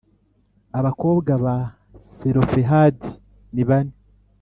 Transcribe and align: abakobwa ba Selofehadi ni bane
abakobwa 0.79 1.31
ba 1.43 1.55
Selofehadi 2.15 3.09
ni 3.53 3.63
bane 3.69 3.95